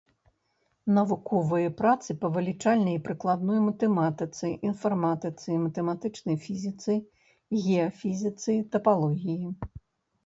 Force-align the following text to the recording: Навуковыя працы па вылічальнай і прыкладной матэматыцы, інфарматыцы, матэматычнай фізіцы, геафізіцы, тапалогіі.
Навуковыя 0.97 1.73
працы 1.81 2.15
па 2.23 2.27
вылічальнай 2.37 2.95
і 2.99 3.03
прыкладной 3.07 3.59
матэматыцы, 3.67 4.45
інфарматыцы, 4.69 5.61
матэматычнай 5.67 6.37
фізіцы, 6.47 6.93
геафізіцы, 7.63 8.61
тапалогіі. 8.77 9.43